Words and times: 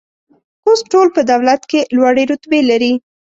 اوس 0.67 0.79
ټول 0.91 1.07
په 1.15 1.21
دولت 1.31 1.61
کې 1.71 1.79
لوړې 1.95 2.23
رتبې 2.31 2.61
لري 2.69 2.93